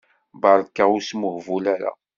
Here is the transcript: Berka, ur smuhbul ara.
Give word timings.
Berka, 0.41 0.83
ur 0.95 1.01
smuhbul 1.09 1.65
ara. 1.75 1.91